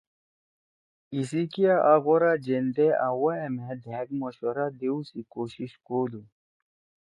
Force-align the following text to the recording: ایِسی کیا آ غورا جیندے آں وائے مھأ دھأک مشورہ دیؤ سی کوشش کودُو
ایِسی 1.13 1.43
کیا 1.53 1.73
آ 1.91 1.93
غورا 2.03 2.33
جیندے 2.43 2.87
آں 3.05 3.15
وائے 3.21 3.47
مھأ 3.55 3.73
دھأک 3.83 4.07
مشورہ 4.21 4.67
دیؤ 4.79 4.97
سی 5.09 5.19
کوشش 5.33 5.71
کودُو 5.87 6.21